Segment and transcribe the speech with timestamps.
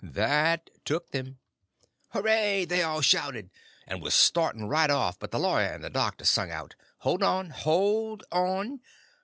[0.03, 1.37] That took them.
[2.09, 3.51] "Hooray!" they all shouted,
[3.85, 7.51] and was starting right off; but the lawyer and the doctor sung out: "Hold on,
[7.51, 8.79] hold on!